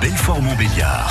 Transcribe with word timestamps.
Belfort-Montbéliard. 0.00 1.10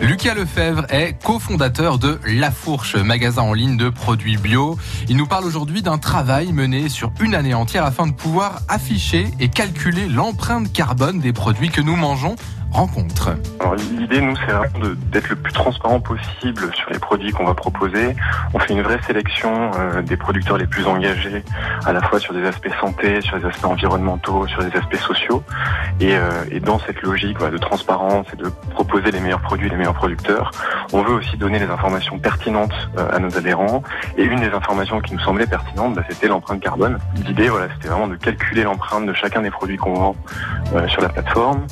Lucas 0.00 0.34
Lefebvre 0.34 0.84
est 0.90 1.14
cofondateur 1.22 1.98
de 1.98 2.20
La 2.26 2.50
Fourche, 2.50 2.96
magasin 2.96 3.42
en 3.42 3.52
ligne 3.54 3.76
de 3.76 3.88
produits 3.88 4.36
bio. 4.36 4.78
Il 5.08 5.16
nous 5.16 5.26
parle 5.26 5.44
aujourd'hui 5.44 5.82
d'un 5.82 5.98
travail 5.98 6.52
mené 6.52 6.88
sur 6.88 7.12
une 7.20 7.34
année 7.34 7.54
entière 7.54 7.84
afin 7.84 8.06
de 8.06 8.12
pouvoir 8.12 8.60
afficher 8.68 9.28
et 9.40 9.48
calculer 9.48 10.08
l'empreinte 10.08 10.72
carbone 10.72 11.20
des 11.20 11.32
produits 11.32 11.70
que 11.70 11.80
nous 11.80 11.96
mangeons 11.96 12.36
rencontre. 12.72 13.30
L'idée, 13.98 14.20
nous, 14.20 14.36
c'est 14.36 14.52
vraiment 14.52 14.94
d'être 15.10 15.28
le 15.28 15.36
plus 15.36 15.52
transparent 15.52 16.00
possible 16.00 16.74
sur 16.74 16.90
les 16.90 16.98
produits 16.98 17.32
qu'on 17.32 17.44
va 17.44 17.54
proposer. 17.54 18.14
On 18.54 18.58
fait 18.58 18.72
une 18.74 18.82
vraie 18.82 19.00
sélection 19.06 19.70
euh, 19.76 20.02
des 20.02 20.16
producteurs 20.16 20.58
les 20.58 20.66
plus 20.66 20.86
engagés, 20.86 21.42
à 21.84 21.92
la 21.92 22.00
fois 22.02 22.18
sur 22.18 22.34
des 22.34 22.44
aspects 22.46 22.70
santé, 22.80 23.20
sur 23.20 23.38
des 23.38 23.46
aspects 23.46 23.64
environnementaux, 23.64 24.46
sur 24.46 24.62
des 24.62 24.76
aspects 24.76 24.96
sociaux. 24.96 25.42
Et, 26.00 26.14
euh, 26.14 26.30
dans 26.62 26.78
cette 26.80 27.02
logique 27.02 27.38
de 27.38 27.58
transparence 27.58 28.26
et 28.32 28.36
de 28.36 28.48
proposer 28.70 29.10
les 29.10 29.20
meilleurs 29.20 29.42
produits, 29.42 29.68
les 29.68 29.76
meilleurs 29.76 29.94
producteurs, 29.94 30.50
on 30.92 31.02
veut 31.02 31.14
aussi 31.14 31.36
donner 31.36 31.58
les 31.58 31.66
informations 31.66 32.18
pertinentes 32.18 32.74
euh, 32.98 33.08
à 33.14 33.18
nos 33.18 33.36
adhérents. 33.36 33.82
Et 34.16 34.24
une 34.24 34.40
des 34.40 34.50
informations 34.50 35.00
qui 35.00 35.14
nous 35.14 35.20
semblait 35.20 35.46
pertinente, 35.46 35.94
bah, 35.94 36.02
c'était 36.08 36.28
l'empreinte 36.28 36.60
carbone. 36.60 36.98
L'idée, 37.24 37.48
voilà, 37.48 37.68
c'était 37.74 37.88
vraiment 37.88 38.08
de 38.08 38.16
calculer 38.16 38.64
l'empreinte 38.64 39.06
de 39.06 39.12
chacun 39.12 39.42
des 39.42 39.50
produits 39.50 39.76
qu'on 39.76 39.94
vend 39.94 40.16
sur 40.88 41.00
la 41.00 41.08
plateforme. 41.08 41.66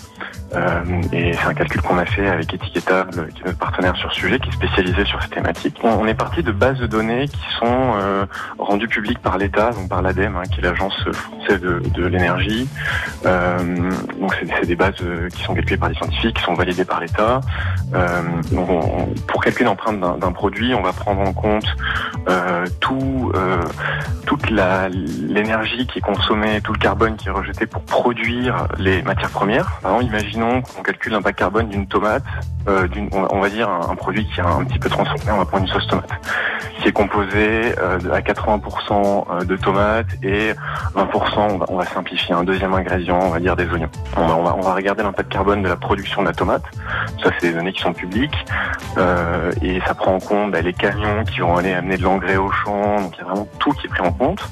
Euh, 0.57 1.03
et 1.13 1.33
c'est 1.33 1.47
un 1.47 1.55
calcul 1.55 1.83
qu'on 1.83 1.99
a 1.99 2.05
fait 2.05 2.27
avec 2.27 2.55
Etiquetable, 2.55 3.29
qui 3.35 3.43
est 3.43 3.47
notre 3.47 3.59
partenaire 3.59 3.97
sur 3.97 4.13
ce 4.13 4.21
sujet, 4.21 4.39
qui 4.39 4.49
est 4.49 4.53
spécialisé 4.53 5.05
sur 5.05 5.23
ces 5.23 5.29
thématiques. 5.29 5.79
On 5.83 6.07
est 6.07 6.15
parti 6.15 6.43
de 6.43 6.53
bases 6.53 6.79
de 6.79 6.87
données 6.87 7.29
qui 7.29 7.55
sont 7.59 7.95
euh, 7.97 8.27
rendues 8.59 8.89
publiques 8.89 9.21
par 9.21 9.39
l'État, 9.39 9.71
donc 9.73 9.89
par 9.89 10.03
l'ADEME, 10.03 10.37
hein, 10.37 10.43
qui 10.51 10.61
est 10.61 10.63
l'agence 10.63 10.97
française 11.13 11.44
de, 11.49 12.07
l'énergie. 12.07 12.69
Euh, 13.25 13.91
donc 14.21 14.35
c'est 14.39 14.67
des 14.67 14.77
bases 14.77 14.95
qui 15.35 15.43
sont 15.43 15.55
calculées 15.55 15.77
par 15.77 15.89
des 15.89 15.95
scientifiques, 15.95 16.37
qui 16.37 16.43
sont 16.43 16.55
validées 16.55 16.85
par 16.85 17.01
l'État. 17.01 17.41
pour 19.27 19.43
calculer 19.43 19.67
l'empreinte 19.67 20.01
d'un 20.01 20.33
produit, 20.33 20.75
on 20.75 20.83
va 20.83 20.93
prendre 20.93 21.21
en 21.21 21.33
compte 21.33 21.67
tout, 22.81 23.33
toute 24.27 24.51
l'énergie 24.51 25.87
qui 25.87 25.99
est 25.99 26.03
consommée, 26.03 26.61
tout 26.63 26.73
le 26.73 26.79
carbone 26.79 27.17
qui 27.17 27.29
est 27.29 27.33
rejeté 27.33 27.67
pour 27.67 27.83
produire 27.83 28.69
les 28.79 29.03
matières 29.03 29.31
premières. 29.31 29.81
Imaginons 30.03 30.63
on 30.79 30.83
calcule 30.83 31.13
l'impact 31.13 31.39
carbone 31.39 31.69
d'une 31.69 31.87
tomate, 31.87 32.25
euh, 32.69 32.89
on, 33.13 33.41
va 33.41 33.49
dire 33.49 33.69
un, 33.69 33.95
produit 33.95 34.27
qui 34.27 34.41
est 34.41 34.43
un 34.43 34.65
petit 34.65 34.79
peu 34.79 34.89
transformé, 34.89 35.33
on 35.33 35.39
va 35.39 35.45
prendre 35.45 35.65
une 35.65 35.71
sauce 35.71 35.87
tomate, 35.87 36.11
qui 36.85 36.91
est 36.91 36.93
composée 36.93 37.73
euh, 37.79 37.99
à 38.13 38.21
80% 38.21 39.25
euh, 39.31 39.45
de 39.45 39.57
tomates 39.57 40.23
et 40.23 40.53
20%, 40.95 41.65
on 41.67 41.77
va, 41.77 41.87
simplifier, 41.87 42.35
un 42.35 42.45
deuxième 42.45 42.75
ingrédient, 42.75 43.19
on 43.23 43.31
va 43.31 43.41
dire 43.41 43.57
des 43.57 43.67
oignons. 43.71 43.89
On 44.19 44.27
va, 44.27 44.75
regarder 44.75 45.03
l'impact 45.03 45.33
carbone 45.33 45.63
de 45.63 45.69
la 45.69 45.77
production 45.77 46.21
de 46.21 46.27
la 46.27 46.35
tomate, 46.35 46.65
ça 47.23 47.31
c'est 47.39 47.49
des 47.49 47.55
données 47.55 47.73
qui 47.73 47.81
sont 47.81 47.95
publiques, 47.95 48.37
et 49.63 49.81
ça 49.87 49.95
prend 49.95 50.17
en 50.17 50.19
compte 50.19 50.51
bah, 50.51 50.61
les 50.61 50.75
camions 50.75 51.25
qui 51.25 51.41
vont 51.41 51.57
aller 51.57 51.73
amener 51.73 51.97
de 51.97 52.03
l'engrais 52.03 52.37
au 52.37 52.51
champ, 52.51 53.01
donc 53.01 53.15
il 53.17 53.21
y 53.21 53.23
a 53.23 53.25
vraiment 53.25 53.49
tout 53.61 53.71
qui 53.73 53.87
est 53.87 53.91
pris 53.91 54.03
en 54.03 54.13
compte. 54.13 54.43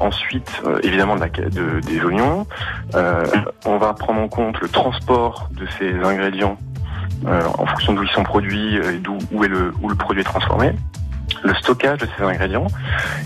ensuite, 0.00 0.62
évidemment, 0.82 1.16
de 1.16 1.80
des 1.80 2.04
oignons, 2.04 2.46
on 3.66 3.76
va 3.76 3.92
prendre 3.94 4.20
en 4.20 4.28
compte 4.28 4.58
le 4.60 4.68
transport 4.68 5.48
de 5.52 5.66
ces 5.78 5.92
ingrédients 6.02 6.56
euh, 7.26 7.42
en 7.58 7.66
fonction 7.66 7.92
d'où 7.92 8.02
ils 8.02 8.10
sont 8.10 8.24
produits 8.24 8.76
et 8.76 8.98
d'où 8.98 9.16
où 9.30 9.44
est 9.44 9.48
le, 9.48 9.72
où 9.80 9.88
le 9.88 9.94
produit 9.94 10.22
est 10.22 10.24
transformé 10.24 10.72
le 11.42 11.54
stockage 11.54 11.98
de 11.98 12.08
ces 12.16 12.24
ingrédients 12.24 12.66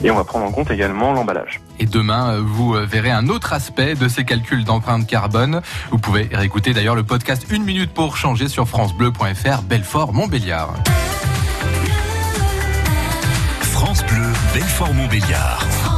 et 0.03 0.11
on 0.11 0.17
va 0.17 0.25
prendre 0.25 0.47
en 0.47 0.53
compte 0.53 0.71
également 0.71 1.13
l'emballage. 1.13 1.61
Et 1.79 1.87
demain, 1.87 2.35
euh, 2.35 2.43
vous 2.45 2.75
euh, 2.75 2.87
verrez 2.87 3.11
un 3.11 3.29
autre 3.29 3.53
aspect 3.53 3.95
de 3.95 4.09
ces 4.09 4.25
calculs 4.25 4.65
d'empreinte 4.65 5.07
carbone. 5.07 5.61
Vous 5.91 5.99
pouvez 5.99 6.29
réécouter 6.33 6.73
d'ailleurs 6.73 6.95
le 6.95 7.03
podcast 7.03 7.47
Une 7.51 7.65
minute 7.65 7.93
pour 7.93 8.17
changer 8.17 8.49
sur 8.49 8.69
francebleu.fr 8.69 9.63
Belfort 9.63 10.13
Montbéliard. 10.13 10.75
France 13.61 14.05
Bleu 14.07 14.33
Belfort 14.55 14.95
Montbéliard. 14.95 15.96